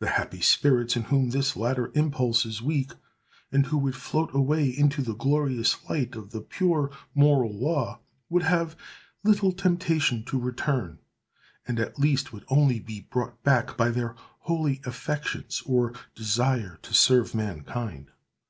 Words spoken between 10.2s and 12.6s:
to return, and at least would